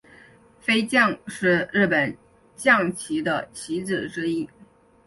[0.59, 2.17] 飞将是日本
[2.55, 4.49] 将棋的棋子之一。